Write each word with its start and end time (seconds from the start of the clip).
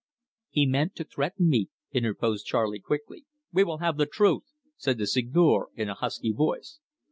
"He 0.49 0.65
meant 0.65 0.95
to 0.95 1.03
threaten 1.03 1.47
me," 1.47 1.69
interposed 1.91 2.47
Charley 2.47 2.79
quickly. 2.79 3.27
"We 3.53 3.63
will 3.63 3.77
have 3.77 3.97
the 3.97 4.07
truth!" 4.07 4.45
said 4.75 4.97
the 4.97 5.05
Seigneur, 5.05 5.67
in 5.75 5.89
a 5.89 5.93
husky 5.93 6.31
voice. 6.31 6.79